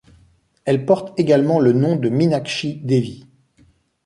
Elle 0.65 0.87
porte 0.87 1.19
également 1.19 1.59
le 1.59 1.73
nom 1.73 1.95
de 1.95 2.09
Minakshi 2.09 2.77
Devi. 2.77 3.27